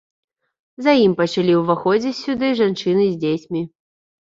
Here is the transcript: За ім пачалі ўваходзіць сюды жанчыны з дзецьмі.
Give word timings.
За 0.85 0.95
ім 1.07 1.13
пачалі 1.19 1.53
ўваходзіць 1.59 2.15
сюды 2.23 2.51
жанчыны 2.63 3.05
з 3.05 3.15
дзецьмі. 3.27 3.67